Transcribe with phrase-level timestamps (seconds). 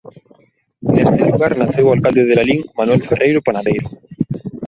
[0.93, 3.87] Neste lugar naceu o alcalde de Lalín Manuel Ferreiro Panadeiro.